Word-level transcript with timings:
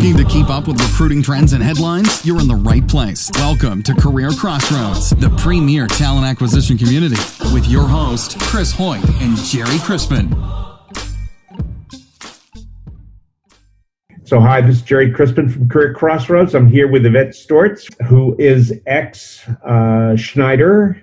Looking 0.00 0.16
to 0.16 0.24
keep 0.24 0.48
up 0.48 0.66
with 0.66 0.80
recruiting 0.80 1.22
trends 1.22 1.52
and 1.52 1.62
headlines? 1.62 2.24
You're 2.24 2.40
in 2.40 2.48
the 2.48 2.54
right 2.54 2.88
place. 2.88 3.30
Welcome 3.34 3.82
to 3.82 3.92
Career 3.92 4.30
Crossroads, 4.30 5.10
the 5.10 5.28
premier 5.36 5.86
talent 5.86 6.24
acquisition 6.24 6.78
community, 6.78 7.16
with 7.52 7.66
your 7.66 7.86
host, 7.86 8.40
Chris 8.40 8.72
Hoyt 8.72 9.04
and 9.20 9.36
Gerry 9.36 9.78
Crispin. 9.80 10.30
So, 14.24 14.40
hi, 14.40 14.62
this 14.62 14.76
is 14.76 14.82
Gerry 14.82 15.12
Crispin 15.12 15.50
from 15.50 15.68
Career 15.68 15.92
Crossroads. 15.92 16.54
I'm 16.54 16.66
here 16.66 16.90
with 16.90 17.04
Yvette 17.04 17.34
Stortz, 17.34 17.86
who 18.04 18.34
is 18.38 18.72
ex 18.86 19.46
uh, 19.66 20.16
Schneider 20.16 20.98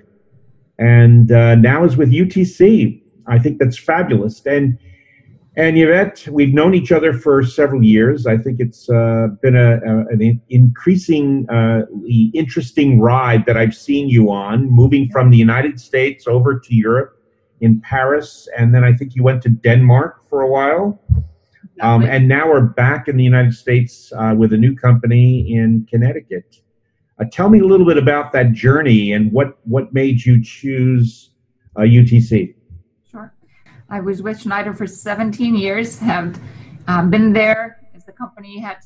and 0.80 1.32
uh, 1.32 1.54
now 1.54 1.84
is 1.84 1.98
with 1.98 2.12
UTC. 2.12 3.00
I 3.28 3.38
think 3.38 3.60
that's 3.60 3.78
fabulous. 3.78 4.44
And 4.48 4.80
and 5.58 5.76
Yvette, 5.76 6.28
we've 6.32 6.54
known 6.54 6.76
each 6.76 6.92
other 6.92 7.14
for 7.14 7.44
several 7.44 7.84
years. 7.84 8.28
I 8.28 8.38
think 8.38 8.60
it's 8.60 8.88
uh, 8.92 9.30
been 9.42 9.56
a, 9.56 9.78
a, 9.78 10.06
an 10.10 10.40
increasingly 10.50 11.48
uh, 11.50 11.82
interesting 12.36 13.02
ride 13.02 13.48
that 13.48 13.58
I've 13.58 13.74
seen 13.74 14.08
you 14.08 14.30
on, 14.30 14.70
moving 14.70 15.10
from 15.10 15.32
the 15.32 15.38
United 15.38 15.80
States 15.80 16.28
over 16.28 16.60
to 16.60 16.76
Europe 16.76 17.20
in 17.60 17.82
Paris, 17.82 18.48
and 18.56 18.76
then 18.76 18.84
I 18.84 18.94
think 18.94 19.16
you 19.16 19.24
went 19.24 19.42
to 19.44 19.50
Denmark 19.50 20.30
for 20.30 20.42
a 20.42 20.48
while. 20.48 21.02
Um, 21.82 22.04
and 22.04 22.28
now 22.28 22.48
we're 22.50 22.62
back 22.62 23.08
in 23.08 23.18
the 23.18 23.24
United 23.24 23.56
States 23.56 24.14
uh, 24.16 24.36
with 24.38 24.54
a 24.54 24.58
new 24.58 24.76
company 24.76 25.52
in 25.52 25.88
Connecticut. 25.90 26.58
Uh, 27.20 27.26
tell 27.32 27.50
me 27.50 27.62
a 27.62 27.66
little 27.66 27.86
bit 27.86 27.98
about 27.98 28.32
that 28.34 28.52
journey 28.52 29.12
and 29.12 29.32
what, 29.32 29.58
what 29.64 29.92
made 29.92 30.24
you 30.24 30.40
choose 30.44 31.32
UTC. 31.76 32.54
I 33.90 34.02
was 34.02 34.22
with 34.22 34.42
Schneider 34.42 34.74
for 34.74 34.86
17 34.86 35.56
years, 35.56 35.98
have 36.00 36.40
um, 36.88 37.10
been 37.10 37.32
there 37.32 37.80
as 37.96 38.06
the 38.06 38.12
company 38.12 38.60
had 38.60 38.78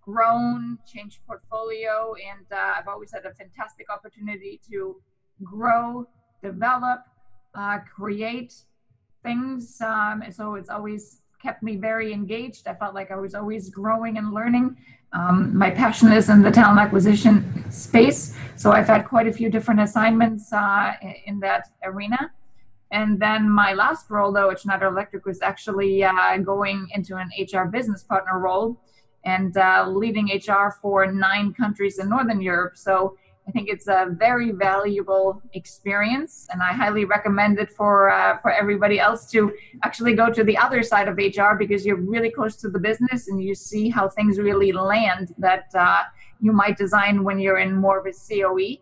grown, 0.00 0.78
changed 0.86 1.18
portfolio, 1.26 2.14
and 2.14 2.46
uh, 2.50 2.74
I've 2.78 2.88
always 2.88 3.12
had 3.12 3.26
a 3.26 3.34
fantastic 3.34 3.86
opportunity 3.90 4.60
to 4.70 4.96
grow, 5.42 6.08
develop, 6.42 7.00
uh, 7.54 7.80
create 7.94 8.54
things. 9.22 9.78
Um, 9.82 10.22
so 10.30 10.54
it's 10.54 10.70
always 10.70 11.20
kept 11.42 11.62
me 11.62 11.76
very 11.76 12.12
engaged. 12.12 12.66
I 12.66 12.74
felt 12.74 12.94
like 12.94 13.10
I 13.10 13.16
was 13.16 13.34
always 13.34 13.68
growing 13.68 14.16
and 14.16 14.32
learning. 14.32 14.76
Um, 15.12 15.56
my 15.56 15.70
passion 15.70 16.12
is 16.12 16.30
in 16.30 16.40
the 16.40 16.50
talent 16.50 16.80
acquisition 16.80 17.70
space, 17.70 18.34
so 18.56 18.72
I've 18.72 18.86
had 18.86 19.06
quite 19.06 19.26
a 19.26 19.32
few 19.32 19.50
different 19.50 19.80
assignments 19.80 20.50
uh, 20.50 20.94
in 21.26 21.40
that 21.40 21.68
arena. 21.84 22.30
And 22.92 23.20
then 23.20 23.50
my 23.50 23.72
last 23.72 24.10
role, 24.10 24.32
though, 24.32 24.50
at 24.50 24.60
Schneider 24.60 24.86
Electric, 24.86 25.26
was 25.26 25.42
actually 25.42 26.04
uh, 26.04 26.36
going 26.38 26.86
into 26.94 27.16
an 27.16 27.30
HR 27.38 27.64
business 27.64 28.04
partner 28.04 28.38
role 28.38 28.80
and 29.24 29.56
uh, 29.56 29.86
leading 29.88 30.28
HR 30.28 30.76
for 30.80 31.10
nine 31.10 31.52
countries 31.52 31.98
in 31.98 32.08
Northern 32.08 32.40
Europe. 32.40 32.76
So 32.76 33.16
I 33.48 33.52
think 33.52 33.68
it's 33.68 33.86
a 33.86 34.08
very 34.10 34.50
valuable 34.50 35.40
experience, 35.52 36.48
and 36.52 36.60
I 36.62 36.72
highly 36.72 37.04
recommend 37.04 37.60
it 37.60 37.72
for 37.72 38.10
uh, 38.10 38.38
for 38.38 38.50
everybody 38.50 38.98
else 38.98 39.30
to 39.30 39.52
actually 39.84 40.14
go 40.14 40.32
to 40.32 40.42
the 40.42 40.56
other 40.58 40.82
side 40.82 41.06
of 41.06 41.16
HR 41.16 41.54
because 41.56 41.86
you're 41.86 42.00
really 42.00 42.30
close 42.30 42.56
to 42.56 42.68
the 42.68 42.80
business 42.80 43.28
and 43.28 43.40
you 43.40 43.54
see 43.54 43.88
how 43.88 44.08
things 44.08 44.38
really 44.38 44.72
land 44.72 45.32
that 45.38 45.66
uh, 45.74 46.02
you 46.40 46.52
might 46.52 46.76
design 46.76 47.22
when 47.22 47.38
you're 47.38 47.58
in 47.58 47.76
more 47.76 48.00
of 48.00 48.06
a 48.06 48.12
COE 48.12 48.78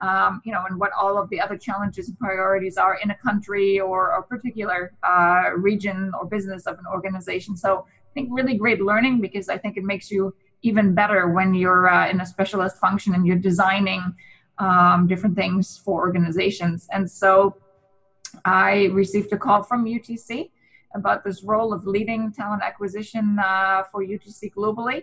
um, 0.00 0.40
you 0.44 0.52
know, 0.52 0.64
and 0.68 0.78
what 0.78 0.92
all 0.92 1.18
of 1.18 1.28
the 1.30 1.40
other 1.40 1.56
challenges 1.56 2.08
and 2.08 2.18
priorities 2.18 2.76
are 2.76 2.98
in 3.02 3.10
a 3.10 3.16
country 3.16 3.80
or 3.80 4.10
a 4.10 4.22
particular 4.22 4.92
uh, 5.02 5.50
region 5.56 6.12
or 6.18 6.26
business 6.26 6.66
of 6.66 6.78
an 6.78 6.84
organization. 6.90 7.56
So 7.56 7.86
I 7.88 8.12
think 8.14 8.28
really 8.32 8.56
great 8.56 8.80
learning 8.80 9.20
because 9.20 9.48
I 9.48 9.58
think 9.58 9.76
it 9.76 9.84
makes 9.84 10.10
you 10.10 10.34
even 10.62 10.94
better 10.94 11.28
when 11.28 11.54
you're 11.54 11.88
uh, 11.88 12.08
in 12.08 12.20
a 12.20 12.26
specialist 12.26 12.78
function 12.78 13.14
and 13.14 13.26
you're 13.26 13.36
designing 13.36 14.14
um, 14.58 15.06
different 15.06 15.36
things 15.36 15.80
for 15.84 16.00
organizations. 16.00 16.88
And 16.92 17.08
so 17.10 17.56
I 18.44 18.86
received 18.86 19.32
a 19.32 19.38
call 19.38 19.62
from 19.62 19.84
UTC 19.84 20.50
about 20.94 21.24
this 21.24 21.42
role 21.42 21.72
of 21.72 21.86
leading 21.86 22.32
talent 22.32 22.62
acquisition 22.62 23.38
uh, 23.38 23.84
for 23.90 24.02
UTC 24.02 24.52
globally. 24.52 25.02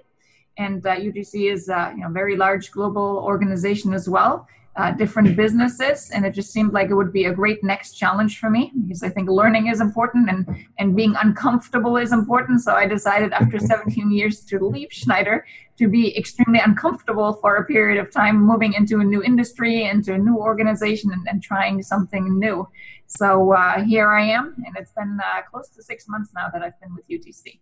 And 0.57 0.81
UTC 0.83 1.49
uh, 1.49 1.53
is 1.53 1.69
a 1.69 1.93
you 1.95 2.03
know, 2.03 2.09
very 2.09 2.37
large 2.37 2.71
global 2.71 3.21
organization 3.23 3.93
as 3.93 4.07
well 4.07 4.47
uh, 4.77 4.91
different 4.91 5.35
businesses 5.35 6.09
and 6.11 6.25
it 6.25 6.31
just 6.31 6.51
seemed 6.51 6.73
like 6.73 6.89
it 6.89 6.95
would 6.95 7.13
be 7.13 7.25
a 7.25 7.33
great 7.33 7.63
next 7.63 7.93
challenge 7.93 8.39
for 8.39 8.49
me 8.49 8.71
because 8.87 9.03
i 9.03 9.09
think 9.09 9.29
learning 9.29 9.67
is 9.67 9.79
important 9.79 10.29
and 10.29 10.45
and 10.79 10.95
being 10.95 11.15
uncomfortable 11.23 11.95
is 11.95 12.11
important 12.11 12.61
so 12.61 12.73
i 12.73 12.85
decided 12.85 13.31
after 13.31 13.57
17 13.73 14.11
years 14.11 14.41
to 14.41 14.59
leave 14.59 14.89
schneider 14.91 15.45
to 15.77 15.87
be 15.87 16.17
extremely 16.17 16.59
uncomfortable 16.59 17.33
for 17.33 17.57
a 17.57 17.65
period 17.65 17.99
of 17.99 18.11
time 18.11 18.41
moving 18.41 18.73
into 18.73 18.99
a 18.99 19.03
new 19.03 19.23
industry 19.23 19.83
into 19.83 20.13
a 20.13 20.17
new 20.17 20.37
organization 20.37 21.11
and, 21.11 21.25
and 21.27 21.43
trying 21.43 21.81
something 21.81 22.39
new. 22.39 22.67
So 23.07 23.53
uh, 23.53 23.83
here 23.83 24.09
i 24.09 24.23
am 24.23 24.55
and 24.65 24.75
it's 24.77 24.91
been 24.91 25.19
uh, 25.23 25.41
close 25.49 25.69
to 25.69 25.83
six 25.83 26.07
months 26.07 26.31
now 26.33 26.47
that 26.51 26.61
i've 26.63 26.79
been 26.81 26.93
with 26.95 27.07
utc 27.07 27.59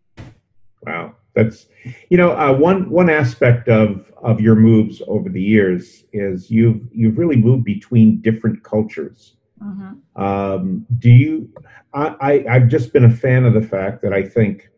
Wow, 0.86 1.16
that's 1.34 1.68
you 2.10 2.18
know 2.18 2.32
uh, 2.32 2.54
one 2.54 2.90
one 2.90 3.10
aspect 3.10 3.70
of 3.70 4.12
of 4.18 4.40
your 4.40 4.56
moves 4.56 5.02
over 5.08 5.30
the 5.30 5.42
years 5.42 6.06
is 6.14 6.50
you've 6.50 6.88
you've 6.92 7.18
really 7.18 7.36
moved 7.36 7.64
between 7.64 8.22
different 8.22 8.64
cultures. 8.64 9.36
Mm-hmm. 9.62 10.22
Um, 10.22 10.86
do 11.00 11.10
you? 11.10 11.50
I, 11.94 12.44
I 12.48 12.54
have 12.60 12.68
just 12.68 12.92
been 12.92 13.06
a 13.06 13.10
fan 13.10 13.46
of 13.46 13.54
the 13.54 13.62
fact 13.62 14.02
that 14.02 14.14
I 14.14 14.24
think 14.24 14.70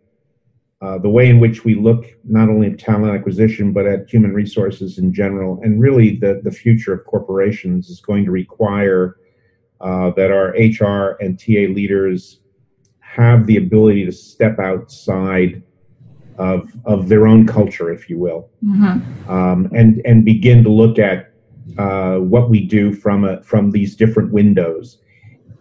uh, 0.81 0.97
the 0.97 1.09
way 1.09 1.29
in 1.29 1.39
which 1.39 1.63
we 1.63 1.73
look 1.73 2.05
not 2.23 2.49
only 2.49 2.67
at 2.67 2.77
talent 2.77 3.15
acquisition 3.15 3.71
but 3.71 3.85
at 3.85 4.09
human 4.09 4.33
resources 4.33 4.97
in 4.97 5.13
general, 5.13 5.59
and 5.63 5.79
really 5.79 6.17
the 6.17 6.41
the 6.43 6.51
future 6.51 6.93
of 6.93 7.05
corporations 7.05 7.89
is 7.89 8.01
going 8.01 8.25
to 8.25 8.31
require 8.31 9.17
uh, 9.81 10.11
that 10.11 10.31
our 10.31 10.49
HR 10.49 11.17
and 11.21 11.39
TA 11.39 11.71
leaders 11.73 12.41
have 12.99 13.47
the 13.47 13.57
ability 13.57 14.05
to 14.05 14.11
step 14.11 14.59
outside 14.59 15.63
of 16.37 16.71
of 16.85 17.09
their 17.09 17.27
own 17.27 17.47
culture, 17.47 17.91
if 17.91 18.09
you 18.09 18.17
will, 18.17 18.49
mm-hmm. 18.63 19.29
um, 19.29 19.69
and 19.73 20.01
and 20.05 20.25
begin 20.25 20.63
to 20.63 20.69
look 20.69 20.99
at 20.99 21.31
uh, 21.77 22.17
what 22.17 22.49
we 22.49 22.65
do 22.65 22.93
from 22.93 23.23
a, 23.23 23.41
from 23.43 23.71
these 23.71 23.95
different 23.95 24.31
windows. 24.31 24.99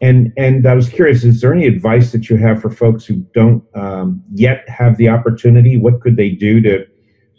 And 0.00 0.32
and 0.36 0.66
I 0.66 0.74
was 0.74 0.88
curious, 0.88 1.24
is 1.24 1.40
there 1.40 1.54
any 1.54 1.66
advice 1.66 2.12
that 2.12 2.28
you 2.28 2.36
have 2.36 2.60
for 2.60 2.70
folks 2.70 3.04
who 3.06 3.16
don't 3.34 3.64
um, 3.74 4.22
yet 4.32 4.68
have 4.68 4.96
the 4.96 5.08
opportunity? 5.08 5.76
What 5.76 6.00
could 6.00 6.16
they 6.16 6.30
do 6.30 6.60
to 6.62 6.86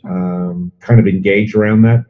um, 0.03 0.71
kind 0.79 0.99
of 0.99 1.07
engage 1.07 1.55
around 1.55 1.83
that? 1.83 2.05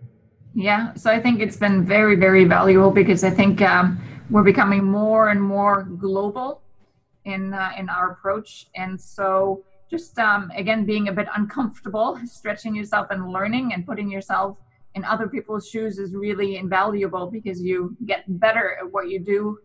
Yeah, 0.53 0.94
so 0.94 1.12
I 1.12 1.19
think 1.19 1.41
it's 1.41 1.58
been 1.58 1.84
very 1.84 2.16
very 2.16 2.46
valuable 2.46 2.91
because 2.91 3.24
I 3.24 3.31
think 3.31 3.62
um, 3.62 4.00
we're 4.30 4.44
becoming 4.44 4.84
more 4.84 5.30
and 5.30 5.41
more 5.41 5.84
global 5.84 6.62
in 7.25 7.53
uh, 7.53 7.72
in 7.78 7.90
our 7.90 8.12
approach, 8.12 8.68
and 8.75 9.00
so 9.02 9.64
just 9.95 10.17
um, 10.19 10.51
again 10.56 10.85
being 10.85 11.07
a 11.07 11.13
bit 11.19 11.28
uncomfortable 11.35 12.19
stretching 12.38 12.73
yourself 12.75 13.07
and 13.11 13.22
learning 13.38 13.73
and 13.73 13.85
putting 13.85 14.09
yourself 14.11 14.57
in 14.95 15.03
other 15.03 15.28
people's 15.28 15.67
shoes 15.67 16.00
is 16.00 16.13
really 16.13 16.56
invaluable 16.63 17.25
because 17.38 17.61
you 17.61 17.95
get 18.05 18.23
better 18.45 18.78
at 18.79 18.91
what 18.94 19.09
you 19.09 19.19
do 19.19 19.57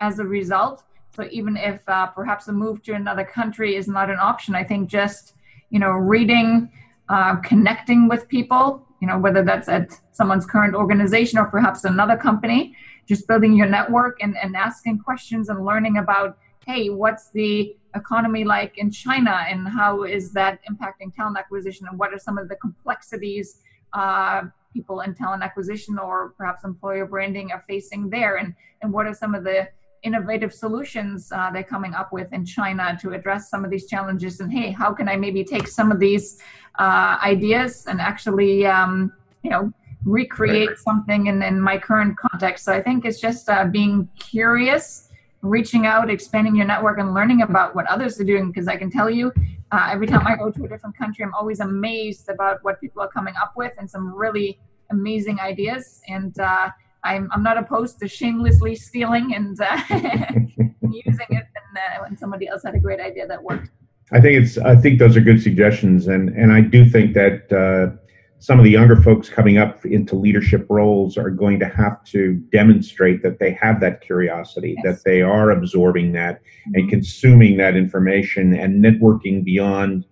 as 0.00 0.18
a 0.18 0.24
result. 0.24 0.82
So 1.14 1.28
even 1.30 1.56
if 1.56 1.80
uh, 1.88 2.06
perhaps 2.06 2.48
a 2.48 2.52
move 2.52 2.82
to 2.84 2.92
another 2.92 3.24
country 3.24 3.76
is 3.76 3.86
not 3.86 4.08
an 4.10 4.18
option 4.30 4.54
i 4.54 4.64
think 4.64 4.88
just 4.88 5.34
you 5.68 5.78
know 5.78 5.90
reading 5.90 6.70
uh, 7.14 7.36
connecting 7.50 8.08
with 8.08 8.22
people 8.28 8.64
you 9.00 9.06
know 9.08 9.18
whether 9.18 9.42
that's 9.44 9.68
at 9.68 9.86
someone's 10.12 10.46
current 10.46 10.74
organization 10.74 11.38
or 11.38 11.46
perhaps 11.56 11.84
another 11.84 12.16
company 12.16 12.74
just 13.06 13.26
building 13.28 13.52
your 13.52 13.66
network 13.78 14.16
and, 14.22 14.36
and 14.42 14.56
asking 14.56 14.98
questions 14.98 15.50
and 15.50 15.66
learning 15.66 15.98
about 15.98 16.38
hey 16.66 16.88
what's 16.88 17.30
the 17.30 17.76
economy 17.94 18.44
like 18.44 18.78
in 18.78 18.90
China 18.90 19.44
and 19.48 19.68
how 19.68 20.04
is 20.04 20.32
that 20.32 20.60
impacting 20.70 21.14
talent 21.14 21.36
acquisition 21.38 21.86
and 21.88 21.98
what 21.98 22.12
are 22.12 22.18
some 22.18 22.38
of 22.38 22.48
the 22.48 22.56
complexities 22.56 23.60
uh, 23.92 24.42
people 24.72 25.00
in 25.00 25.14
talent 25.14 25.42
acquisition 25.42 25.98
or 25.98 26.30
perhaps 26.38 26.64
employer 26.64 27.06
branding 27.06 27.52
are 27.52 27.64
facing 27.68 28.08
there? 28.08 28.36
And, 28.36 28.54
and 28.80 28.92
what 28.92 29.06
are 29.06 29.14
some 29.14 29.34
of 29.34 29.44
the 29.44 29.68
innovative 30.02 30.52
solutions 30.52 31.30
uh, 31.32 31.50
they're 31.52 31.62
coming 31.62 31.94
up 31.94 32.12
with 32.12 32.32
in 32.32 32.44
China 32.44 32.98
to 33.00 33.12
address 33.12 33.50
some 33.50 33.64
of 33.64 33.70
these 33.70 33.86
challenges? 33.86 34.40
And 34.40 34.52
hey 34.52 34.70
how 34.70 34.92
can 34.92 35.08
I 35.08 35.16
maybe 35.16 35.44
take 35.44 35.68
some 35.68 35.92
of 35.92 36.00
these 36.00 36.40
uh, 36.78 37.18
ideas 37.22 37.86
and 37.86 38.00
actually 38.00 38.66
um, 38.66 39.12
you 39.42 39.50
know 39.50 39.72
recreate 40.04 40.76
something 40.78 41.28
in, 41.28 41.42
in 41.42 41.60
my 41.60 41.78
current 41.78 42.16
context? 42.16 42.64
So 42.64 42.72
I 42.72 42.82
think 42.82 43.04
it's 43.04 43.20
just 43.20 43.48
uh, 43.48 43.66
being 43.66 44.08
curious 44.18 45.08
reaching 45.42 45.86
out, 45.86 46.08
expanding 46.08 46.56
your 46.56 46.66
network, 46.66 46.98
and 46.98 47.12
learning 47.14 47.42
about 47.42 47.74
what 47.74 47.86
others 47.86 48.18
are 48.20 48.24
doing. 48.24 48.50
Because 48.50 48.68
I 48.68 48.76
can 48.76 48.90
tell 48.90 49.10
you, 49.10 49.32
uh, 49.72 49.88
every 49.90 50.06
time 50.06 50.26
I 50.26 50.36
go 50.36 50.50
to 50.50 50.64
a 50.64 50.68
different 50.68 50.96
country, 50.96 51.24
I'm 51.24 51.34
always 51.34 51.60
amazed 51.60 52.28
about 52.28 52.58
what 52.62 52.80
people 52.80 53.02
are 53.02 53.08
coming 53.08 53.34
up 53.40 53.52
with 53.56 53.72
and 53.78 53.90
some 53.90 54.14
really 54.14 54.58
amazing 54.90 55.40
ideas. 55.40 56.00
And 56.08 56.38
uh, 56.38 56.70
I'm, 57.04 57.28
I'm 57.32 57.42
not 57.42 57.58
opposed 57.58 57.98
to 58.00 58.08
shamelessly 58.08 58.76
stealing 58.76 59.34
and 59.34 59.60
uh, 59.60 59.78
using 59.90 61.26
it 61.30 61.46
when, 61.54 61.76
uh, 61.76 62.02
when 62.02 62.16
somebody 62.16 62.48
else 62.48 62.62
had 62.64 62.74
a 62.74 62.80
great 62.80 63.00
idea 63.00 63.26
that 63.26 63.42
worked. 63.42 63.70
I 64.12 64.20
think 64.20 64.42
it's. 64.42 64.58
I 64.58 64.76
think 64.76 64.98
those 64.98 65.16
are 65.16 65.22
good 65.22 65.40
suggestions, 65.42 66.06
and 66.06 66.28
and 66.30 66.52
I 66.52 66.60
do 66.60 66.84
think 66.84 67.14
that 67.14 67.50
uh, 67.50 67.96
some 68.42 68.58
of 68.58 68.64
the 68.64 68.70
younger 68.70 68.96
folks 68.96 69.28
coming 69.28 69.56
up 69.56 69.86
into 69.86 70.16
leadership 70.16 70.66
roles 70.68 71.16
are 71.16 71.30
going 71.30 71.60
to 71.60 71.68
have 71.68 72.02
to 72.02 72.34
demonstrate 72.50 73.22
that 73.22 73.38
they 73.38 73.52
have 73.52 73.78
that 73.78 74.00
curiosity, 74.00 74.74
yes. 74.82 74.96
that 74.96 75.04
they 75.08 75.22
are 75.22 75.52
absorbing 75.52 76.10
that 76.10 76.40
mm-hmm. 76.40 76.72
and 76.74 76.90
consuming 76.90 77.56
that 77.56 77.76
information 77.76 78.52
and 78.52 78.84
networking 78.84 79.44
beyond 79.44 80.04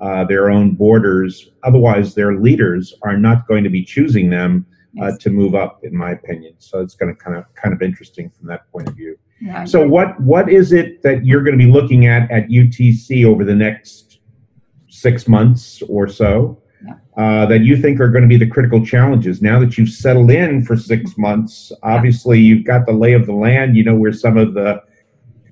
uh, 0.00 0.24
their 0.24 0.50
own 0.50 0.74
borders. 0.74 1.50
Otherwise, 1.62 2.16
their 2.16 2.34
leaders 2.34 2.92
are 3.02 3.16
not 3.16 3.46
going 3.46 3.62
to 3.62 3.70
be 3.70 3.84
choosing 3.84 4.30
them 4.30 4.66
uh, 5.00 5.06
yes. 5.06 5.18
to 5.18 5.30
move 5.30 5.54
up, 5.54 5.78
in 5.84 5.96
my 5.96 6.10
opinion. 6.10 6.54
So 6.58 6.80
it's 6.80 6.96
going 6.96 7.14
to 7.14 7.22
kind 7.22 7.36
of 7.36 7.44
kind 7.54 7.72
of 7.72 7.82
interesting 7.82 8.30
from 8.30 8.48
that 8.48 8.68
point 8.72 8.88
of 8.88 8.96
view. 8.96 9.16
Yeah, 9.40 9.64
so 9.64 9.86
what 9.86 10.20
what 10.20 10.50
is 10.50 10.72
it 10.72 11.02
that 11.04 11.24
you're 11.24 11.44
going 11.44 11.56
to 11.56 11.64
be 11.64 11.70
looking 11.70 12.06
at 12.06 12.28
at 12.32 12.48
UTC 12.48 13.24
over 13.24 13.44
the 13.44 13.54
next 13.54 14.18
six 14.88 15.28
months 15.28 15.82
or 15.88 16.08
so. 16.08 16.60
Uh, 17.16 17.46
that 17.46 17.60
you 17.60 17.76
think 17.76 18.00
are 18.00 18.08
going 18.08 18.22
to 18.22 18.28
be 18.28 18.36
the 18.36 18.46
critical 18.46 18.84
challenges? 18.84 19.42
Now 19.42 19.58
that 19.60 19.78
you've 19.78 19.90
settled 19.90 20.30
in 20.30 20.64
for 20.64 20.76
six 20.76 21.16
months, 21.16 21.72
obviously 21.82 22.40
you've 22.40 22.64
got 22.64 22.86
the 22.86 22.92
lay 22.92 23.12
of 23.12 23.26
the 23.26 23.32
land. 23.32 23.76
You 23.76 23.84
know 23.84 23.94
where 23.94 24.12
some 24.12 24.36
of 24.36 24.54
the 24.54 24.82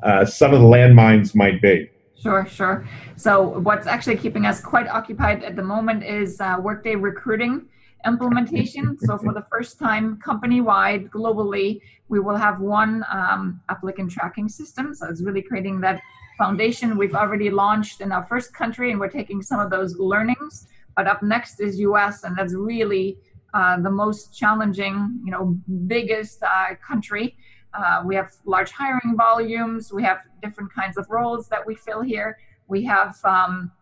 uh, 0.02 0.24
some 0.24 0.52
of 0.52 0.60
the 0.60 0.66
landmines 0.66 1.34
might 1.34 1.62
be. 1.62 1.90
Sure, 2.20 2.46
sure. 2.46 2.86
So 3.16 3.58
what's 3.60 3.86
actually 3.86 4.16
keeping 4.16 4.46
us 4.46 4.60
quite 4.60 4.88
occupied 4.88 5.42
at 5.42 5.56
the 5.56 5.62
moment 5.62 6.04
is 6.04 6.40
uh, 6.40 6.56
Workday 6.60 6.94
recruiting 6.94 7.66
implementation. 8.06 8.98
So 8.98 9.18
for 9.18 9.32
the 9.32 9.44
first 9.50 9.78
time 9.78 10.18
company-wide 10.18 11.10
globally, 11.10 11.80
we 12.08 12.20
will 12.20 12.36
have 12.36 12.60
one 12.60 13.04
um, 13.10 13.60
applicant 13.68 14.10
tracking 14.10 14.48
system. 14.48 14.94
So 14.94 15.08
it's 15.08 15.22
really 15.22 15.42
creating 15.42 15.80
that 15.80 16.00
foundation. 16.38 16.96
We've 16.96 17.14
already 17.14 17.50
launched 17.50 18.00
in 18.00 18.12
our 18.12 18.24
first 18.24 18.54
country 18.54 18.90
and 18.90 19.00
we're 19.00 19.08
taking 19.08 19.42
some 19.42 19.60
of 19.60 19.70
those 19.70 19.96
learnings. 19.98 20.66
But 20.96 21.06
up 21.06 21.22
next 21.22 21.60
is 21.60 21.78
US 21.80 22.24
and 22.24 22.36
that's 22.36 22.54
really 22.54 23.18
uh, 23.52 23.80
the 23.80 23.90
most 23.90 24.36
challenging, 24.36 25.20
you 25.24 25.30
know, 25.30 25.58
biggest 25.86 26.42
uh, 26.42 26.74
country. 26.86 27.36
Uh, 27.72 28.02
we 28.04 28.14
have 28.14 28.30
large 28.44 28.70
hiring 28.70 29.16
volumes. 29.16 29.92
We 29.92 30.02
have 30.04 30.18
different 30.42 30.72
kinds 30.72 30.96
of 30.96 31.06
roles 31.10 31.48
that 31.48 31.66
we 31.66 31.74
fill 31.74 32.02
here. 32.02 32.38
We 32.68 32.84
have 32.84 33.16
um, 33.24 33.72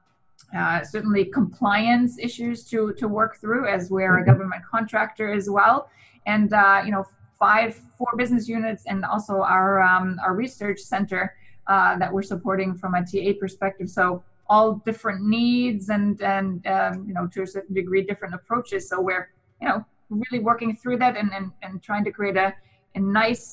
uh, 0.57 0.83
certainly 0.85 1.25
compliance 1.25 2.19
issues 2.19 2.65
to 2.65 2.93
to 2.95 3.09
work 3.09 3.37
through 3.37 3.67
as 3.67 3.91
we're 3.91 4.19
a 4.19 4.25
government 4.25 4.63
contractor 4.71 5.33
as 5.33 5.49
well 5.49 5.89
and 6.27 6.53
uh, 6.53 6.83
you 6.85 6.91
know 6.91 7.05
five 7.39 7.75
four 7.97 8.09
business 8.17 8.49
units 8.49 8.85
and 8.87 9.05
also 9.05 9.41
our 9.41 9.81
um, 9.81 10.19
our 10.23 10.35
research 10.35 10.79
center 10.79 11.35
uh, 11.69 11.97
that 11.97 12.13
we're 12.13 12.23
supporting 12.23 12.75
from 12.75 12.95
a 12.95 13.01
TA 13.01 13.33
perspective 13.41 13.89
so 13.89 14.23
all 14.53 14.69
different 14.91 15.21
needs 15.39 15.85
and 15.97 16.21
and 16.37 16.67
um, 16.77 16.95
you 17.09 17.15
know 17.17 17.27
to 17.35 17.41
a 17.43 17.49
certain 17.57 17.75
degree 17.81 18.03
different 18.13 18.35
approaches 18.41 18.81
so 18.91 19.01
we're 19.09 19.27
you 19.61 19.69
know 19.69 19.79
really 20.21 20.43
working 20.51 20.71
through 20.81 20.99
that 21.03 21.15
and 21.21 21.31
and, 21.37 21.47
and 21.63 21.83
trying 21.89 22.05
to 22.09 22.13
create 22.19 22.37
a, 22.47 22.49
a 22.95 23.01
nice 23.01 23.47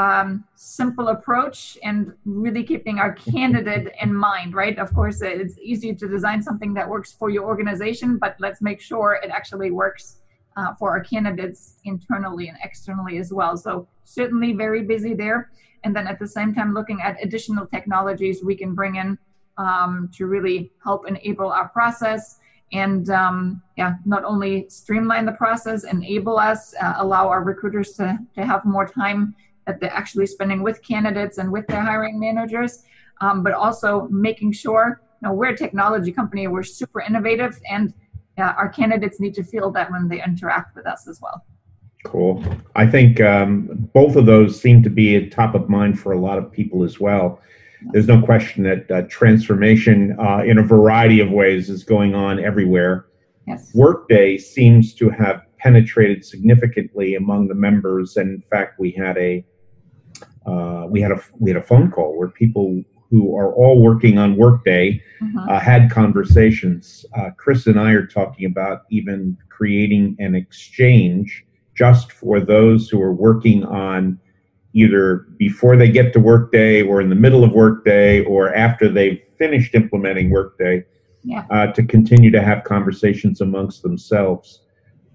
um, 0.00 0.44
simple 0.54 1.08
approach 1.08 1.58
and 1.82 2.14
really 2.24 2.64
keeping 2.64 2.98
our 2.98 3.12
candidate 3.12 3.92
in 4.00 4.14
mind, 4.14 4.54
right? 4.54 4.78
Of 4.78 4.94
course, 4.94 5.20
it's 5.20 5.58
easy 5.58 5.94
to 5.94 6.08
design 6.08 6.42
something 6.42 6.72
that 6.78 6.88
works 6.88 7.12
for 7.12 7.28
your 7.28 7.44
organization, 7.44 8.16
but 8.16 8.36
let's 8.44 8.62
make 8.62 8.80
sure 8.80 9.20
it 9.22 9.30
actually 9.30 9.70
works 9.70 10.04
uh, 10.56 10.74
for 10.78 10.88
our 10.90 11.02
candidates 11.12 11.76
internally 11.84 12.48
and 12.48 12.56
externally 12.64 13.18
as 13.18 13.34
well. 13.38 13.54
So, 13.56 13.86
certainly 14.04 14.50
very 14.54 14.82
busy 14.94 15.12
there. 15.24 15.50
And 15.84 15.94
then 15.96 16.06
at 16.06 16.18
the 16.18 16.28
same 16.36 16.54
time, 16.54 16.72
looking 16.72 17.00
at 17.02 17.22
additional 17.22 17.66
technologies 17.66 18.42
we 18.42 18.56
can 18.56 18.74
bring 18.74 18.96
in 18.96 19.18
um, 19.58 20.10
to 20.14 20.26
really 20.26 20.72
help 20.82 21.06
enable 21.08 21.50
our 21.50 21.68
process 21.68 22.38
and 22.72 23.10
um, 23.10 23.62
yeah, 23.76 23.94
not 24.04 24.24
only 24.24 24.66
streamline 24.68 25.26
the 25.26 25.32
process, 25.32 25.84
enable 25.84 26.38
us, 26.38 26.74
uh, 26.80 26.94
allow 26.96 27.28
our 27.28 27.44
recruiters 27.44 27.92
to, 27.92 28.18
to 28.34 28.46
have 28.46 28.64
more 28.64 28.86
time 28.86 29.34
that 29.66 29.78
they're 29.78 29.92
actually 29.92 30.26
spending 30.26 30.62
with 30.62 30.82
candidates 30.82 31.38
and 31.38 31.52
with 31.52 31.66
their 31.66 31.82
hiring 31.82 32.18
managers, 32.18 32.84
um, 33.20 33.42
but 33.42 33.52
also 33.52 34.08
making 34.10 34.52
sure 34.52 35.02
you 35.20 35.28
know, 35.28 35.34
we're 35.34 35.50
a 35.50 35.56
technology 35.56 36.10
company, 36.12 36.48
we're 36.48 36.62
super 36.62 37.00
innovative, 37.00 37.60
and 37.70 37.92
uh, 38.38 38.54
our 38.56 38.68
candidates 38.68 39.20
need 39.20 39.34
to 39.34 39.44
feel 39.44 39.70
that 39.70 39.90
when 39.90 40.08
they 40.08 40.22
interact 40.22 40.74
with 40.74 40.86
us 40.86 41.06
as 41.06 41.20
well. 41.20 41.44
Cool. 42.04 42.42
I 42.74 42.86
think 42.86 43.20
um, 43.20 43.88
both 43.92 44.16
of 44.16 44.26
those 44.26 44.60
seem 44.60 44.82
to 44.82 44.90
be 44.90 45.28
top 45.28 45.54
of 45.54 45.68
mind 45.68 46.00
for 46.00 46.12
a 46.12 46.18
lot 46.18 46.38
of 46.38 46.50
people 46.50 46.82
as 46.82 46.98
well. 46.98 47.40
There's 47.90 48.06
no 48.06 48.22
question 48.22 48.62
that 48.64 48.90
uh, 48.90 49.02
transformation 49.08 50.16
uh, 50.18 50.42
in 50.44 50.58
a 50.58 50.62
variety 50.62 51.20
of 51.20 51.30
ways 51.30 51.68
is 51.68 51.84
going 51.84 52.14
on 52.14 52.38
everywhere. 52.38 53.06
Yes. 53.46 53.70
Workday 53.74 54.38
seems 54.38 54.94
to 54.94 55.10
have 55.10 55.42
penetrated 55.58 56.24
significantly 56.24 57.16
among 57.16 57.48
the 57.48 57.54
members, 57.54 58.16
and 58.16 58.30
in 58.30 58.42
fact, 58.50 58.78
we 58.78 58.92
had 58.92 59.16
a 59.18 59.44
uh, 60.46 60.86
we 60.88 61.00
had 61.00 61.12
a 61.12 61.20
we 61.38 61.50
had 61.50 61.60
a 61.60 61.66
phone 61.66 61.90
call 61.90 62.18
where 62.18 62.28
people 62.28 62.82
who 63.10 63.36
are 63.36 63.54
all 63.54 63.82
working 63.82 64.16
on 64.16 64.36
Workday 64.36 65.02
uh-huh. 65.20 65.52
uh, 65.52 65.60
had 65.60 65.90
conversations. 65.90 67.04
Uh, 67.14 67.28
Chris 67.36 67.66
and 67.66 67.78
I 67.78 67.92
are 67.92 68.06
talking 68.06 68.46
about 68.46 68.82
even 68.90 69.36
creating 69.50 70.16
an 70.18 70.34
exchange 70.34 71.44
just 71.74 72.10
for 72.10 72.40
those 72.40 72.88
who 72.88 73.00
are 73.02 73.12
working 73.12 73.64
on 73.64 74.18
either 74.74 75.26
before 75.36 75.76
they 75.76 75.90
get 75.90 76.12
to 76.12 76.20
Workday 76.20 76.82
or 76.82 77.00
in 77.00 77.08
the 77.08 77.14
middle 77.14 77.44
of 77.44 77.52
Workday 77.52 78.24
or 78.24 78.54
after 78.54 78.88
they've 78.88 79.20
finished 79.38 79.74
implementing 79.74 80.30
Workday 80.30 80.84
yeah. 81.24 81.44
uh, 81.50 81.66
to 81.68 81.82
continue 81.82 82.30
to 82.30 82.42
have 82.42 82.64
conversations 82.64 83.40
amongst 83.40 83.82
themselves. 83.82 84.62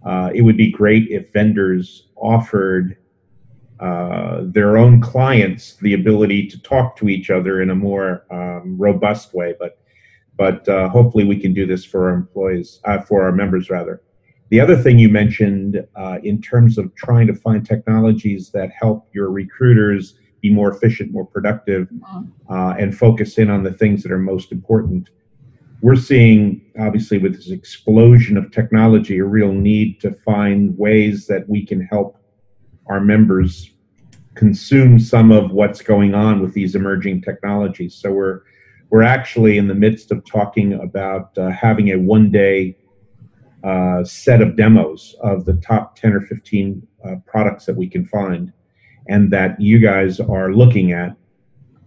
Uh, 0.06 0.30
it 0.34 0.42
would 0.42 0.58
be 0.58 0.72
great 0.72 1.10
if 1.10 1.32
vendors 1.34 2.10
offered 2.16 2.98
uh, 3.80 4.42
their 4.44 4.78
own 4.78 5.02
clients 5.02 5.76
the 5.78 5.94
ability 5.94 6.48
to 6.48 6.62
talk 6.62 6.96
to 6.98 7.10
each 7.10 7.30
other 7.30 7.62
in 7.62 7.70
a 7.70 7.76
more 7.76 8.26
um, 8.32 8.78
robust 8.78 9.34
way. 9.34 9.56
But 9.60 9.80
but 10.36 10.70
uh, 10.70 10.88
hopefully 10.90 11.24
we 11.24 11.40
can 11.40 11.52
do 11.52 11.66
this 11.66 11.84
for 11.84 12.10
our 12.10 12.16
employees, 12.16 12.80
uh, 12.86 13.02
for 13.02 13.24
our 13.24 13.32
members 13.32 13.72
rather. 13.72 14.04
The 14.50 14.60
other 14.60 14.78
thing 14.78 14.98
you 14.98 15.10
mentioned 15.10 15.86
uh, 15.96 16.20
in 16.24 16.42
terms 16.42 16.78
of 16.78 16.94
trying 16.96 17.28
to 17.28 17.36
find 17.36 17.66
technologies 17.66 18.50
that 18.52 18.70
help 18.72 19.08
your 19.14 19.30
recruiters 19.30 20.16
be 20.42 20.50
more 20.50 20.72
efficient, 20.72 21.12
more 21.12 21.26
productive, 21.26 21.88
mm-hmm. 21.90 22.54
uh, 22.54 22.74
and 22.74 22.98
focus 22.98 23.38
in 23.38 23.50
on 23.50 23.64
the 23.64 23.74
things 23.74 24.04
that 24.04 24.12
are 24.12 24.18
most 24.20 24.52
important. 24.52 25.10
We're 25.82 25.96
seeing, 25.96 26.62
obviously, 26.80 27.18
with 27.18 27.36
this 27.36 27.52
explosion 27.52 28.38
of 28.38 28.52
technology, 28.52 29.20
a 29.20 29.26
real 29.26 29.52
need 29.52 30.00
to 30.02 30.12
find 30.12 30.78
ways 30.78 31.28
that 31.28 31.48
we 31.48 31.66
can 31.66 31.82
help 31.82 32.18
our 32.88 33.02
members 33.02 33.72
consume 34.34 35.00
some 35.00 35.32
of 35.32 35.52
what's 35.52 35.82
going 35.82 36.14
on 36.14 36.42
with 36.42 36.54
these 36.54 36.76
emerging 36.76 37.22
technologies. 37.22 37.96
So 37.96 38.12
we're 38.12 38.42
we're 38.90 39.04
actually 39.04 39.58
in 39.58 39.68
the 39.68 39.76
midst 39.76 40.12
of 40.12 40.24
talking 40.24 40.74
about 40.74 41.38
uh, 41.38 41.50
having 41.50 41.90
a 41.90 41.98
one 41.98 42.32
day 42.32 42.78
uh, 43.68 44.04
set 44.04 44.42
of 44.42 44.56
demos 44.56 45.16
of 45.22 45.46
the 45.46 45.56
top 45.56 45.96
10 45.98 46.14
or 46.14 46.22
15 46.22 46.88
uh, 47.06 47.16
products 47.26 47.66
that 47.66 47.76
we 47.76 47.88
can 47.88 48.06
find 48.06 48.54
and 49.10 49.32
that 49.32 49.60
you 49.60 49.80
guys 49.80 50.20
are 50.20 50.54
looking 50.54 50.94
at 50.94 51.16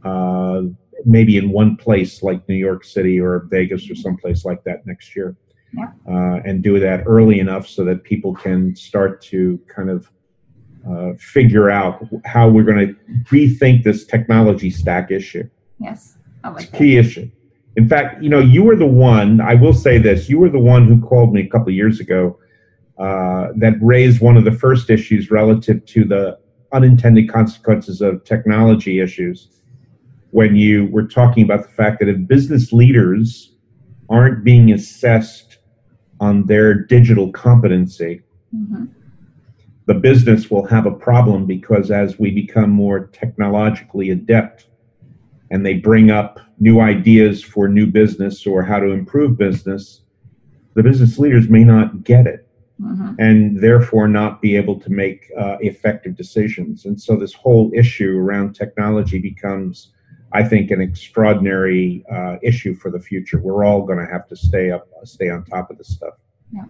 uh, 0.05 0.63
maybe 1.05 1.39
in 1.39 1.51
one 1.51 1.77
place 1.77 2.23
like 2.23 2.47
New 2.49 2.57
York 2.57 2.85
City 2.85 3.19
or 3.19 3.47
Vegas 3.51 3.91
or 3.91 3.95
someplace 3.95 4.45
like 4.45 4.63
that 4.65 4.87
next 4.87 5.17
year. 5.17 5.37
Yeah. 5.73 5.93
Uh, 6.07 6.41
and 6.45 6.63
do 6.63 6.79
that 6.81 7.05
early 7.07 7.41
enough 7.41 7.67
so 7.67 7.85
that 7.85 8.03
people 8.05 8.35
can 8.35 8.75
start 8.77 9.23
to 9.23 9.59
kind 9.75 9.89
of 9.89 10.11
uh, 10.89 11.13
figure 11.19 11.71
out 11.71 12.03
how 12.25 12.49
we're 12.49 12.65
going 12.65 12.89
to 12.89 12.95
rethink 13.33 13.85
this 13.85 14.05
technology 14.05 14.71
stack 14.71 15.11
issue. 15.11 15.49
Yes, 15.79 16.17
like 16.45 16.65
it's 16.65 16.73
a 16.73 16.77
key 16.77 16.97
issue. 16.97 17.31
In 17.77 17.89
fact, 17.89 18.23
you 18.23 18.29
know, 18.29 18.41
you 18.41 18.63
were 18.63 18.77
the 18.77 18.87
one. 18.87 19.41
I 19.41 19.55
will 19.55 19.73
say 19.73 19.99
this: 19.99 20.29
you 20.29 20.39
were 20.39 20.49
the 20.49 20.59
one 20.59 20.87
who 20.87 21.01
called 21.01 21.33
me 21.33 21.43
a 21.43 21.49
couple 21.49 21.69
of 21.69 21.75
years 21.75 22.01
ago 22.01 22.39
uh, 22.99 23.49
that 23.57 23.75
raised 23.81 24.21
one 24.21 24.37
of 24.37 24.45
the 24.45 24.53
first 24.53 24.91
issues 24.91 25.31
relative 25.31 25.85
to 25.87 26.05
the 26.05 26.39
unintended 26.73 27.31
consequences 27.31 28.01
of 28.01 28.25
technology 28.25 29.01
issues. 29.01 29.49
When 30.31 30.55
you 30.55 30.87
were 30.87 31.07
talking 31.07 31.45
about 31.45 31.63
the 31.63 31.75
fact 31.75 32.01
that 32.01 32.09
if 32.09 32.27
business 32.29 32.73
leaders 32.73 33.55
aren't 34.09 34.45
being 34.45 34.73
assessed 34.73 35.59
on 36.21 36.47
their 36.47 36.75
digital 36.75 37.33
competency, 37.33 38.23
mm-hmm 38.55 38.85
the 39.91 39.95
business 39.95 40.53
will 40.53 40.65
have 40.67 40.87
a 40.87 40.93
problem 40.93 41.47
because 41.47 41.91
as 41.91 42.17
we 42.17 42.31
become 42.31 42.71
more 42.71 43.07
technologically 43.09 44.11
adept 44.11 44.67
and 45.51 45.65
they 45.65 45.75
bring 45.75 46.11
up 46.11 46.41
new 46.59 46.81
ideas 46.81 47.43
for 47.43 47.69
new 47.69 47.87
business 47.87 48.47
or 48.47 48.63
how 48.63 48.79
to 48.79 48.91
improve 48.91 49.37
business, 49.37 50.03
the 50.75 50.83
business 50.83 51.19
leaders 51.19 51.49
may 51.49 51.65
not 51.65 52.05
get 52.05 52.27
it 52.27 52.47
mm-hmm. 52.81 53.15
and 53.19 53.61
therefore 53.61 54.07
not 54.07 54.41
be 54.41 54.57
able 54.57 54.79
to 54.79 54.91
make 54.91 55.31
uh, 55.39 55.57
effective 55.61 56.17
decisions. 56.17 56.85
And 56.85 57.01
so 57.01 57.17
this 57.17 57.33
whole 57.33 57.71
issue 57.75 58.17
around 58.17 58.55
technology 58.55 59.19
becomes 59.19 59.93
I 60.33 60.45
think, 60.45 60.71
an 60.71 60.81
extraordinary 60.81 62.05
uh, 62.13 62.37
issue 62.43 62.75
for 62.75 62.91
the 62.91 63.01
future. 63.01 63.41
We're 63.41 63.65
all 63.65 63.85
going 63.85 63.99
to 63.99 64.11
have 64.11 64.29
to 64.29 64.37
stay 64.37 64.71
up, 64.71 64.89
stay 65.05 65.29
on 65.29 65.45
top 65.45 65.71
of 65.71 65.79
this 65.79 65.89
stuff. 65.89 66.15
Yeah. 66.53 66.65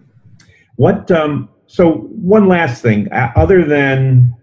What? 0.76 1.10
Um, 1.10 1.50
so 1.66 1.92
one 1.92 2.49
last 2.49 2.82
thing, 2.82 3.12
uh, 3.12 3.32
other 3.37 3.64
than 3.64 4.34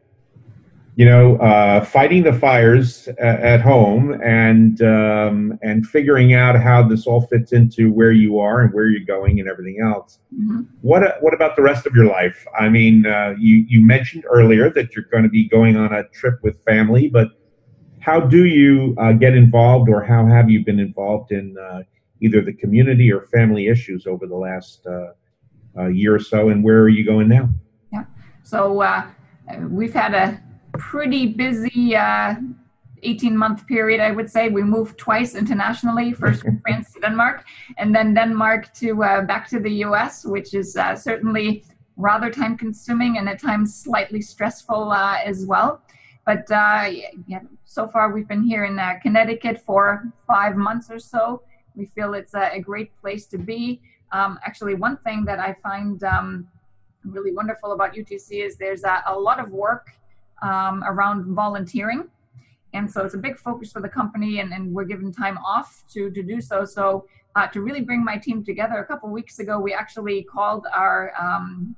you 0.97 1.05
know, 1.05 1.35
uh, 1.35 1.85
fighting 1.85 2.23
the 2.23 2.33
fires 2.33 3.07
at 3.19 3.61
home 3.61 4.19
and 4.23 4.81
um, 4.81 5.59
and 5.61 5.85
figuring 5.85 6.33
out 6.33 6.59
how 6.59 6.81
this 6.81 7.05
all 7.05 7.21
fits 7.21 7.53
into 7.53 7.91
where 7.91 8.11
you 8.11 8.39
are 8.39 8.61
and 8.61 8.73
where 8.73 8.87
you're 8.87 9.05
going 9.05 9.39
and 9.39 9.47
everything 9.47 9.79
else. 9.79 10.17
Mm-hmm. 10.33 10.61
What 10.81 11.03
uh, 11.03 11.13
what 11.19 11.35
about 11.35 11.55
the 11.55 11.61
rest 11.61 11.85
of 11.85 11.93
your 11.93 12.05
life? 12.05 12.43
I 12.59 12.67
mean, 12.69 13.05
uh, 13.05 13.35
you 13.37 13.63
you 13.69 13.85
mentioned 13.85 14.25
earlier 14.27 14.71
that 14.71 14.95
you're 14.95 15.05
going 15.11 15.21
to 15.21 15.29
be 15.29 15.47
going 15.47 15.77
on 15.77 15.93
a 15.93 16.03
trip 16.05 16.39
with 16.41 16.59
family, 16.65 17.09
but 17.09 17.27
how 17.99 18.19
do 18.19 18.45
you 18.45 18.95
uh, 18.97 19.11
get 19.11 19.35
involved, 19.35 19.89
or 19.89 20.03
how 20.03 20.25
have 20.25 20.49
you 20.49 20.65
been 20.65 20.79
involved 20.79 21.31
in 21.31 21.55
uh, 21.59 21.83
either 22.21 22.41
the 22.41 22.53
community 22.53 23.13
or 23.13 23.27
family 23.27 23.67
issues 23.67 24.07
over 24.07 24.25
the 24.25 24.35
last 24.35 24.87
uh, 24.87 25.85
year 25.89 26.15
or 26.15 26.19
so, 26.19 26.49
and 26.49 26.63
where 26.63 26.79
are 26.79 26.89
you 26.89 27.05
going 27.05 27.27
now? 27.27 27.49
Yeah, 27.93 28.05
so 28.41 28.83
we've 29.69 29.93
had 29.93 30.15
a 30.15 30.41
pretty 30.77 31.27
busy 31.27 31.95
uh, 31.95 32.35
18 33.03 33.37
month 33.37 33.67
period, 33.67 33.99
I 33.99 34.11
would 34.11 34.29
say. 34.29 34.49
We 34.49 34.63
moved 34.63 34.97
twice 34.97 35.35
internationally, 35.35 36.13
first 36.13 36.41
from 36.41 36.59
France 36.61 36.93
to 36.93 36.99
Denmark, 36.99 37.45
and 37.77 37.93
then 37.95 38.13
Denmark 38.13 38.73
to 38.75 39.03
uh, 39.03 39.21
back 39.21 39.47
to 39.49 39.59
the 39.59 39.71
US, 39.85 40.25
which 40.25 40.53
is 40.53 40.75
uh, 40.75 40.95
certainly 40.95 41.63
rather 41.95 42.29
time 42.29 42.57
consuming 42.57 43.17
and 43.17 43.27
at 43.27 43.41
times 43.41 43.75
slightly 43.75 44.21
stressful 44.21 44.91
uh, 44.91 45.17
as 45.25 45.45
well. 45.45 45.81
But 46.25 46.49
uh, 46.51 46.89
yeah, 47.27 47.39
so 47.65 47.87
far 47.87 48.11
we've 48.11 48.27
been 48.27 48.43
here 48.43 48.65
in 48.65 48.77
uh, 48.77 48.95
Connecticut 49.01 49.61
for 49.61 50.11
five 50.27 50.55
months 50.55 50.91
or 50.91 50.99
so. 50.99 51.41
We 51.75 51.85
feel 51.85 52.13
it's 52.13 52.33
a, 52.33 52.51
a 52.53 52.59
great 52.59 52.91
place 52.99 53.25
to 53.27 53.37
be. 53.37 53.81
Um, 54.11 54.39
actually, 54.45 54.75
one 54.75 54.97
thing 54.97 55.25
that 55.25 55.39
I 55.39 55.55
find 55.63 56.03
um, 56.03 56.47
really 57.05 57.33
wonderful 57.33 57.71
about 57.71 57.93
UTC 57.93 58.45
is 58.45 58.57
there's 58.57 58.83
a, 58.83 59.03
a 59.07 59.17
lot 59.17 59.39
of 59.39 59.51
work 59.51 59.93
um, 60.41 60.83
around 60.85 61.25
volunteering. 61.35 62.09
And 62.73 62.91
so 62.91 63.03
it's 63.03 63.13
a 63.13 63.17
big 63.17 63.37
focus 63.37 63.71
for 63.71 63.81
the 63.81 63.89
company, 63.89 64.39
and, 64.39 64.51
and 64.51 64.73
we're 64.73 64.85
given 64.85 65.11
time 65.11 65.37
off 65.39 65.83
to, 65.93 66.11
to 66.11 66.21
do 66.21 66.41
so. 66.41 66.65
So, 66.65 67.07
uh, 67.35 67.47
to 67.47 67.61
really 67.61 67.81
bring 67.81 68.03
my 68.03 68.17
team 68.17 68.43
together, 68.43 68.79
a 68.79 68.85
couple 68.85 69.09
weeks 69.09 69.39
ago, 69.39 69.59
we 69.59 69.73
actually 69.73 70.23
called 70.23 70.65
our 70.73 71.13
um, 71.19 71.75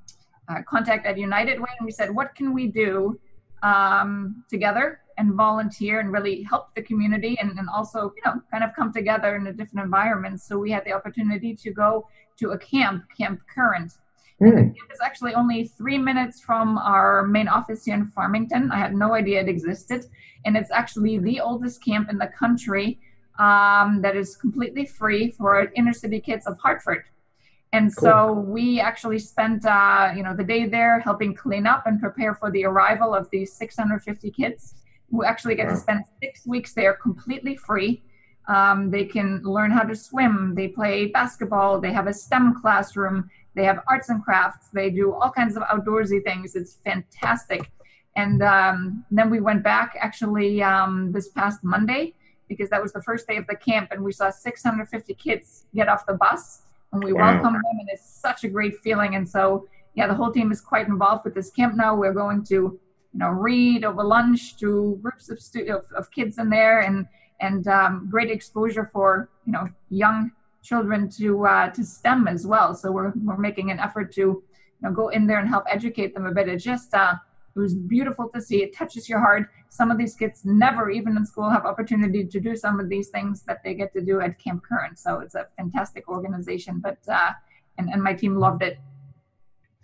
uh, 0.47 0.61
contact 0.67 1.05
at 1.05 1.17
United 1.17 1.59
Way 1.59 1.69
and 1.77 1.85
we 1.85 1.91
said, 1.91 2.13
What 2.13 2.33
can 2.33 2.53
we 2.53 2.67
do 2.67 3.19
um, 3.61 4.43
together 4.49 5.01
and 5.17 5.33
volunteer 5.33 5.99
and 5.99 6.13
really 6.13 6.43
help 6.43 6.73
the 6.75 6.81
community 6.81 7.37
and, 7.41 7.51
and 7.59 7.67
also, 7.69 8.13
you 8.15 8.21
know, 8.25 8.41
kind 8.51 8.63
of 8.63 8.73
come 8.73 8.93
together 8.93 9.35
in 9.35 9.47
a 9.47 9.53
different 9.53 9.83
environment? 9.83 10.41
So, 10.41 10.57
we 10.57 10.71
had 10.71 10.85
the 10.85 10.93
opportunity 10.93 11.53
to 11.55 11.71
go 11.71 12.07
to 12.37 12.51
a 12.51 12.57
camp, 12.57 13.03
Camp 13.17 13.41
Courant, 13.53 13.93
Mm. 14.41 14.71
Is 14.71 14.99
actually 15.03 15.33
only 15.33 15.65
three 15.65 15.97
minutes 15.97 16.39
from 16.39 16.77
our 16.77 17.27
main 17.27 17.47
office 17.47 17.85
here 17.85 17.95
in 17.95 18.07
Farmington. 18.07 18.71
I 18.71 18.77
had 18.77 18.95
no 18.95 19.13
idea 19.13 19.41
it 19.41 19.49
existed. 19.49 20.05
And 20.45 20.55
it's 20.55 20.71
actually 20.71 21.17
the 21.17 21.41
oldest 21.41 21.83
camp 21.83 22.09
in 22.09 22.17
the 22.17 22.27
country 22.27 22.99
um, 23.37 24.01
that 24.01 24.15
is 24.15 24.37
completely 24.37 24.85
free 24.85 25.31
for 25.31 25.71
inner 25.75 25.93
city 25.93 26.21
kids 26.21 26.47
of 26.47 26.57
Hartford. 26.59 27.03
And 27.71 27.95
cool. 27.95 28.09
so 28.09 28.33
we 28.33 28.79
actually 28.79 29.19
spent, 29.19 29.65
uh, 29.65 30.11
you 30.15 30.23
know, 30.23 30.35
the 30.35 30.43
day 30.43 30.67
there 30.67 30.99
helping 30.99 31.35
clean 31.35 31.67
up 31.67 31.85
and 31.85 31.99
prepare 31.99 32.33
for 32.33 32.49
the 32.49 32.65
arrival 32.65 33.13
of 33.13 33.29
these 33.29 33.53
650 33.53 34.31
kids 34.31 34.75
who 35.11 35.23
actually 35.23 35.55
get 35.55 35.67
wow. 35.67 35.73
to 35.73 35.79
spend 35.79 36.03
six 36.21 36.47
weeks 36.47 36.73
there 36.73 36.93
completely 36.93 37.55
free. 37.55 38.01
Um, 38.47 38.89
they 38.89 39.05
can 39.05 39.41
learn 39.43 39.69
how 39.69 39.83
to 39.83 39.95
swim. 39.95 40.55
They 40.55 40.67
play 40.67 41.07
basketball. 41.07 41.79
They 41.79 41.93
have 41.93 42.07
a 42.07 42.13
STEM 42.13 42.59
classroom. 42.59 43.29
They 43.55 43.65
have 43.65 43.79
arts 43.87 44.09
and 44.09 44.23
crafts. 44.23 44.67
They 44.69 44.89
do 44.89 45.13
all 45.13 45.31
kinds 45.31 45.57
of 45.57 45.63
outdoorsy 45.63 46.23
things. 46.23 46.55
It's 46.55 46.77
fantastic. 46.85 47.71
And 48.15 48.41
um, 48.43 49.05
then 49.11 49.29
we 49.29 49.39
went 49.39 49.63
back 49.63 49.95
actually 49.99 50.61
um, 50.61 51.11
this 51.11 51.29
past 51.29 51.63
Monday 51.63 52.13
because 52.47 52.69
that 52.69 52.81
was 52.81 52.91
the 52.91 53.01
first 53.01 53.27
day 53.27 53.37
of 53.37 53.45
the 53.47 53.55
camp, 53.55 53.89
and 53.91 54.03
we 54.03 54.11
saw 54.11 54.29
650 54.29 55.13
kids 55.13 55.65
get 55.73 55.87
off 55.87 56.05
the 56.07 56.15
bus, 56.15 56.63
and 56.91 57.03
we 57.03 57.13
wow. 57.13 57.31
welcomed 57.31 57.55
them, 57.55 57.79
and 57.79 57.87
it's 57.89 58.09
such 58.09 58.43
a 58.43 58.47
great 58.47 58.79
feeling. 58.79 59.15
And 59.15 59.29
so, 59.29 59.67
yeah, 59.93 60.07
the 60.07 60.15
whole 60.15 60.31
team 60.31 60.51
is 60.51 60.59
quite 60.59 60.87
involved 60.87 61.25
with 61.25 61.35
this 61.35 61.51
camp 61.51 61.75
now. 61.75 61.95
We're 61.95 62.13
going 62.13 62.43
to, 62.45 62.55
you 62.55 62.79
know, 63.13 63.29
read 63.29 63.85
over 63.85 64.03
lunch 64.03 64.57
to 64.57 64.97
groups 65.01 65.29
of, 65.29 65.39
stu- 65.39 65.67
of, 65.71 65.85
of 65.95 66.09
kids 66.09 66.39
in 66.39 66.49
there, 66.49 66.81
and 66.81 67.05
and 67.39 67.67
um, 67.67 68.07
great 68.09 68.29
exposure 68.29 68.89
for 68.91 69.29
you 69.45 69.53
know 69.53 69.69
young 69.89 70.31
children 70.69 71.09
to 71.09 71.45
uh, 71.45 71.69
to 71.71 71.83
STEM 71.83 72.27
as 72.27 72.45
well. 72.45 72.75
So 72.75 72.91
we're 72.91 73.11
we're 73.25 73.37
making 73.49 73.71
an 73.71 73.79
effort 73.79 74.13
to 74.13 74.21
you 74.21 74.43
know 74.81 74.91
go 74.91 75.09
in 75.09 75.25
there 75.25 75.39
and 75.39 75.49
help 75.49 75.65
educate 75.67 76.13
them 76.13 76.25
a 76.27 76.31
bit. 76.31 76.47
It 76.47 76.57
just 76.57 76.93
uh, 76.93 77.15
it 77.55 77.59
was 77.59 77.73
beautiful 77.73 78.29
to 78.29 78.39
see. 78.39 78.61
It 78.61 78.75
touches 78.75 79.09
your 79.09 79.19
heart. 79.19 79.49
Some 79.69 79.89
of 79.91 79.97
these 79.97 80.15
kids 80.15 80.45
never, 80.45 80.89
even 80.89 81.17
in 81.17 81.25
school, 81.25 81.49
have 81.49 81.65
opportunity 81.65 82.23
to 82.25 82.39
do 82.39 82.55
some 82.55 82.79
of 82.79 82.87
these 82.89 83.09
things 83.09 83.43
that 83.47 83.63
they 83.63 83.73
get 83.73 83.91
to 83.93 84.01
do 84.01 84.21
at 84.21 84.39
Camp 84.39 84.63
Courant. 84.67 84.99
So 84.99 85.19
it's 85.19 85.35
a 85.35 85.47
fantastic 85.57 86.07
organization. 86.07 86.79
But 86.79 86.99
uh, 87.07 87.31
and 87.77 87.89
and 87.89 88.03
my 88.03 88.13
team 88.13 88.35
loved 88.37 88.61
it. 88.61 88.77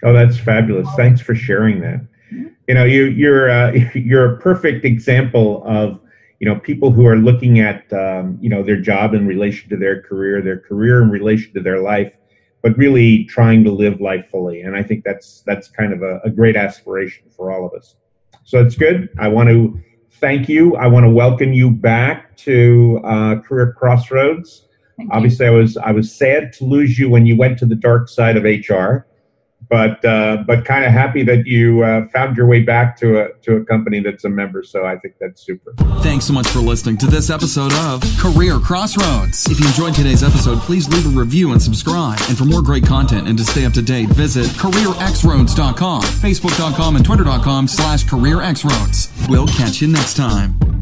Oh, 0.04 0.14
that's 0.14 0.38
fabulous! 0.38 0.88
Thanks 0.96 1.20
for 1.20 1.34
sharing 1.34 1.82
that. 1.82 2.02
Mm-hmm. 2.32 2.48
You 2.68 2.74
know, 2.76 2.86
you 2.86 3.06
you're 3.06 3.50
uh, 3.50 3.72
you're 3.96 4.36
a 4.36 4.38
perfect 4.38 4.86
example 4.86 5.64
of 5.66 6.00
you 6.40 6.48
know 6.48 6.60
people 6.60 6.92
who 6.92 7.06
are 7.06 7.18
looking 7.18 7.60
at 7.60 7.92
um, 7.94 8.38
you 8.42 8.50
know 8.50 8.64
their 8.64 8.80
job 8.80 9.14
in 9.14 9.26
relation 9.26 9.70
to 9.70 9.78
their 9.78 10.02
career 10.02 10.42
their 10.42 10.60
career 10.60 11.02
in 11.02 11.10
relation 11.10 11.54
to 11.54 11.62
their 11.62 11.82
life 11.82 12.14
but 12.66 12.76
really 12.78 13.26
trying 13.26 13.64
to 13.64 13.72
live 13.72 14.02
life 14.02 14.28
fully. 14.32 14.62
And 14.62 14.76
i 14.76 14.82
think 14.82 15.04
that's 15.04 15.44
that's 15.46 15.68
kind 15.68 15.94
of 15.94 16.02
a, 16.02 16.20
a 16.24 16.32
great 16.32 16.56
aspiration 16.56 17.30
for 17.30 17.52
all 17.52 17.64
of 17.66 17.74
us. 17.74 17.96
So 18.44 18.60
it's 18.64 18.76
good. 18.76 19.10
I 19.20 19.28
want 19.28 19.50
to 19.50 19.80
thank 20.14 20.50
you. 20.50 20.76
I 20.76 20.88
want 20.88 21.04
to 21.04 21.10
welcome 21.10 21.54
you 21.54 21.70
back 21.70 22.36
to 22.38 23.02
uh, 23.04 23.40
career 23.42 23.74
crossroads. 23.78 24.68
Obviously 25.12 25.46
i 25.46 25.50
was 25.50 25.78
i 25.78 25.92
was 25.92 26.12
sad 26.16 26.54
to 26.54 26.64
lose 26.64 26.98
you 26.98 27.10
when 27.10 27.26
you 27.26 27.36
went 27.36 27.60
to 27.60 27.66
the 27.66 27.76
dark 27.76 28.08
side 28.08 28.38
of 28.38 28.44
hr 28.44 29.06
but 29.70 30.04
uh, 30.06 30.44
but 30.46 30.66
kind 30.66 30.86
of 30.86 30.92
happy 30.92 31.24
that 31.24 31.46
you 31.46 31.84
uh, 31.84 32.08
found 32.10 32.38
your 32.38 32.48
way 32.48 32.62
back 32.62 32.98
to 32.98 33.22
a 33.22 33.34
to 33.44 33.58
a 33.58 33.66
company 33.66 34.00
that's 34.00 34.24
a 34.26 34.30
member. 34.30 34.64
So 34.64 34.86
I 34.86 34.98
think 34.98 35.16
that's 35.20 35.46
super. 35.46 35.74
Thanks 36.02 36.26
so 36.26 36.34
much 36.34 36.48
for 36.48 36.60
listening 36.60 36.98
to 36.98 37.08
this 37.08 37.30
episode 37.30 37.74
of 37.74 38.04
Career 38.18 38.60
Crossroads. 38.60 39.50
If 39.50 39.60
you 39.60 39.68
enjoyed 39.68 39.96
today's 39.96 40.24
episode, 40.24 40.60
please 40.60 40.88
leave 40.90 41.06
a 41.06 41.20
review 41.20 41.52
and 41.52 41.62
subscribe. 41.62 42.20
And 42.28 42.38
for 42.38 42.46
more 42.46 42.62
great 42.62 42.86
content 42.86 43.28
and 43.28 43.38
to 43.38 43.46
stay 43.46 43.66
up 43.66 43.74
to 43.74 43.82
date, 43.82 44.10
visit 44.10 44.48
careerxroads.com, 44.58 46.02
facebook.com, 46.02 46.96
and 46.96 47.06
twitter.com 47.06 47.68
slash 47.68 48.04
careerxroads. 48.04 49.12
We'll 49.28 49.48
catch 49.48 49.82
you 49.82 49.88
next 49.88 50.16
time. 50.16 50.75